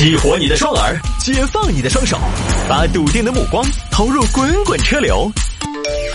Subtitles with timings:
[0.00, 2.18] 激活你的双耳，解放你的双手，
[2.66, 5.30] 把笃定的目光投入滚滚车流。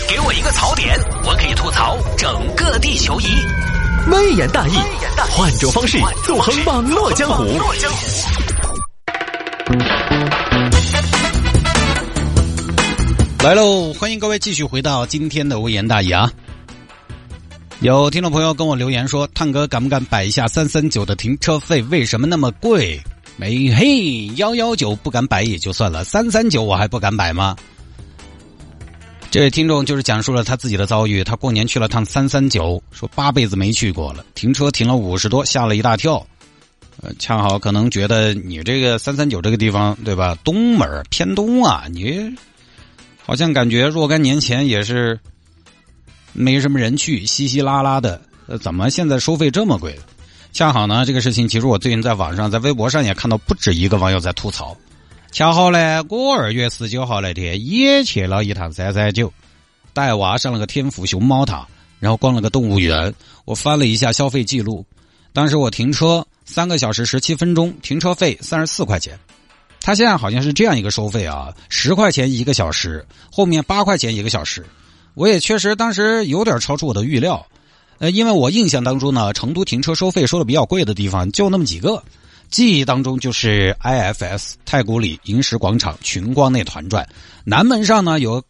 [0.08, 3.26] 给我一个槽点，我可以吐槽整个地球仪。
[4.10, 4.72] 微言大义，
[5.30, 7.44] 换种方式纵横网络江湖。
[13.44, 16.28] 来喽，欢迎各位继续回到今天的微言大义啊！
[17.78, 23.00] 有听众朋友跟我留言说：“探哥敢不敢摆一下三三九的停车费为什么那么贵？”
[23.36, 27.54] 没嘿，幺幺九不敢摆也就算了，三三九我还不敢摆吗？
[29.30, 36.26] 这位听众就是讲述了他自己的遭遇，他过年去了趟三三九，说八辈子没去过了，停车停了五十多，吓了一大跳。
[37.02, 42.34] 呃，恰好可能觉得你这个三三九这个地方对吧，东门偏东啊，你
[43.22, 45.20] 好像感觉若干年前也是
[46.32, 49.94] 没什么人去，稀稀拉拉的，呃，怎么现在收费这么贵？
[50.56, 54.74] 恰好呢，这个事情其实我最近在网上，在微博上也看到不止一个网友在吐槽。
[55.30, 59.30] 恰好呢，我二月十九号那天也去了一趟三三九，
[59.92, 61.68] 带娃上了个天府熊猫塔，
[62.00, 63.12] 然后逛了个动物园。
[63.44, 64.82] 我翻了一下消费记录，
[65.34, 69.18] 当时我停车三个小时十七分钟，停车费三十四块钱。
[69.82, 74.64] 他现在好像是这样一个收费啊，十块钱一个小时，后面八块钱一个小时。
[75.12, 77.46] 我也确实当时有点超出我的预料。
[77.98, 82.02] 呃，因为我印象当中呢，成都停车收费收的比较贵的地方就那么几个，
[82.50, 87.08] 记忆当中就是 IFS 太古里银石广场群光那团转，
[87.44, 88.42] 南门上呢有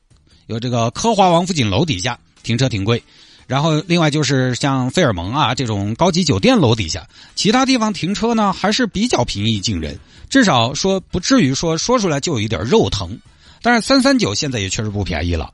[0.47, 3.03] 有这个科华王府井楼底下停车挺贵，
[3.47, 13.17] 然后另外就是像费尔蒙啊这种高级酒店楼底下，其他地方停车呢还是比较平易近人，至少说不至于说说出来就有一点肉疼，
[13.63, 15.53] 但是三三九现在也确实不便宜了。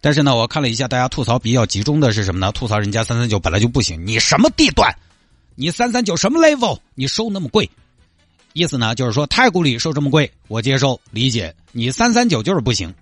[0.00, 2.52] 但是呢，我看了一下，大家吐槽比较集中的是什么呢？
[2.52, 4.94] 吐槽人家三三九本来就不行，你什么地段？
[5.54, 6.78] 你三三九什么 level？
[6.94, 7.68] 你收那么贵？
[8.52, 11.54] 意思呢，就是说太古里收这么贵，我接受理解。
[11.72, 12.92] 你三三九就是不行。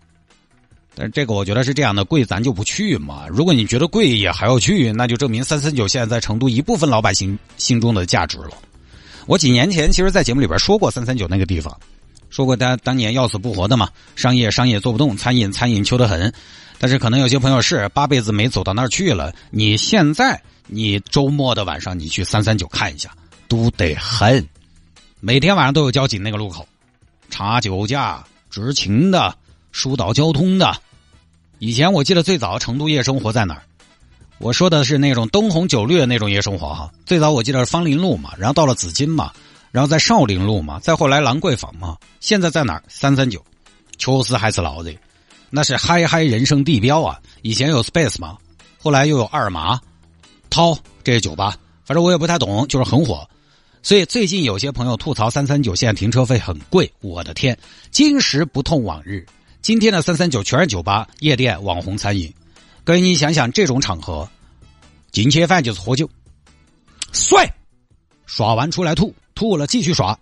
[0.94, 3.26] 但这个我觉得是这样的，贵咱就不去嘛。
[3.28, 8.50] 如果你觉得贵也还要去，那就证明三三九现在在成都一部分老百姓心中的价值了。
[9.26, 11.78] 我几年前其实，在节目里边说过三三九那个地方，
[12.36, 16.30] 说过当当年要死不活的嘛，商业商业做不动，餐饮餐饮秋得很。
[16.78, 19.32] 但是可能有些朋友是八辈子没走到那儿去了。
[19.50, 23.10] 你现在你周末的晚上你去三三九看一下，
[23.48, 24.46] 堵得很。
[25.18, 26.68] 每天晚上都有交警那个路口，
[27.30, 29.34] 查酒驾、执勤的、
[29.72, 30.76] 疏导交通的。
[31.58, 33.62] 以前我记得最早成都夜生活在哪儿？
[34.36, 36.92] 我说的是那种灯红酒绿的那种夜生活哈。
[37.06, 39.32] 最早我记得是芳林路嘛，然后到了紫金嘛，
[39.72, 42.82] 然后在少林路嘛，再后来兰桂坊嘛，现在在哪儿？
[42.88, 43.44] 三三九，
[43.98, 44.92] 确实还是闹热。
[45.50, 47.20] 那是嗨嗨人生地标啊！
[47.42, 48.36] 以前有 Space 嘛，
[48.78, 49.80] 后来又有二麻、
[50.50, 53.28] 涛这些酒吧，反正我也不太懂，就是很火。
[53.82, 57.56] 所以最近有些朋友吐槽三三九现在停车费很贵，我的天，
[57.92, 59.24] 今时不同往日。
[59.62, 62.32] 今天的三三九全是酒吧、夜店、网红餐饮。
[62.82, 64.28] 各位你想想，这种场合
[65.12, 66.10] 进去饭就是喝酒，
[67.12, 67.48] 帅，
[68.26, 70.18] 耍完出来吐，吐了继续刷，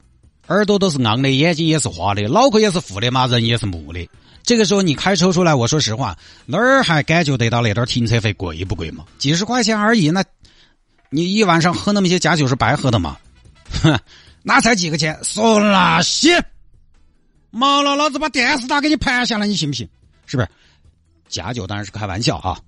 [0.49, 4.07] 耳朵都是昂的，眼睛也是花的，脑壳也是负的嘛，人也是木的。
[4.43, 6.15] 这个时候你开车出来，我说实话，
[6.45, 9.07] 哪儿还感觉得到那点停车费贵不贵嘛？
[9.17, 10.23] 几十块钱而已，那
[11.09, 13.17] 你一晚上喝那么些假酒是白喝的嘛？
[13.83, 13.99] 哼，
[14.43, 16.45] 那才几个钱，说那些，
[17.51, 19.89] 毛了，老子把电视打给你盘下来，你信不信？
[20.27, 20.49] 是不是？
[21.29, 22.59] 假酒当然是开玩笑啊！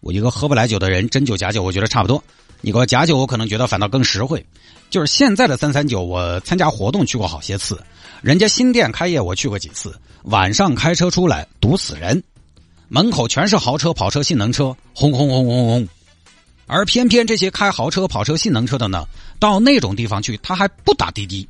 [0.00, 2.22] 我一个喝不来酒的人，真酒假酒，我觉得差不多。
[2.60, 4.44] 你给我假酒，我可能觉得反倒更实惠。
[4.88, 7.80] 就是现在的三三九，我参加活动去过好些次，
[8.22, 9.94] 人家新店开业我去过几次，
[10.24, 12.22] 晚上开车出来堵死人，
[12.88, 15.88] 门口全是豪车、跑车、性能车，轰轰轰轰轰。
[16.66, 19.06] 而偏偏这些开豪车、跑车、性能车的呢，
[19.38, 21.48] 到那种地方去，他还不打滴滴。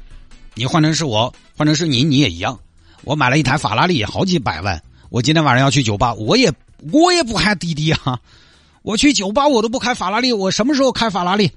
[0.55, 2.59] 你换成是我，换成是你，你也一样。
[3.05, 4.83] 我买了一台法拉利，好几百万。
[5.11, 6.53] 我今天晚上要去酒吧，我也
[6.91, 8.19] 我也不喊滴滴啊。
[8.87, 11.51] 我去酒吧，我都不开法拉利，我什么时候开法拉利？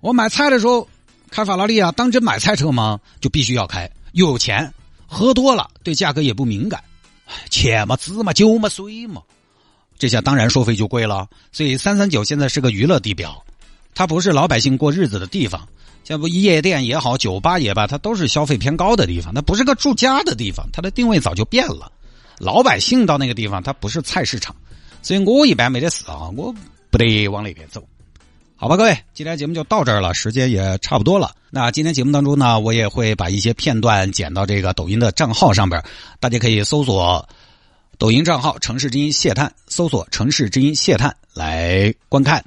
[0.00, 0.88] 我买菜的时候
[1.30, 2.98] 开法拉利啊，当真买菜车吗？
[3.20, 4.72] 就必须要开，又有钱，
[5.06, 6.82] 喝多了对价格也不敏感，
[7.50, 9.20] 钱嘛，纸嘛，酒嘛，水嘛，
[9.98, 11.28] 这下当然收费就贵了。
[11.52, 13.44] 所以三三九现在是个娱乐地标，
[13.94, 15.68] 它不是老百姓过日子的地方。
[16.02, 21.92] 像不夜店也好，酒吧也罢，它都是消费偏高的地方，它不是个住家的地方，它的定位早就变了。
[22.38, 24.56] 老百姓到那个地方，它不是菜市场。
[25.02, 26.54] 所以我一般没得事啊，我
[26.90, 27.82] 不得往那边走，
[28.56, 31.34] 好吧，各位，今天节目就到这儿了，时间也差不多了。
[31.50, 35.82] 那今天节目当中呢，我也会把一些片段剪到这个抖音的账号上边，
[36.20, 37.26] 大家可以搜索
[37.98, 42.44] 抖音账号“城市之音谢探”，搜索“城市之音谢探”来观看。